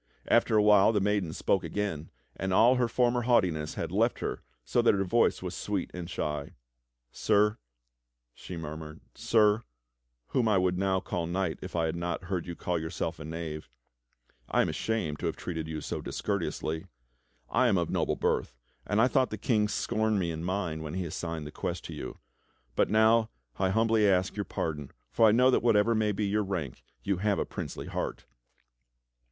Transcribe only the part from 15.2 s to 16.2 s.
have treated you so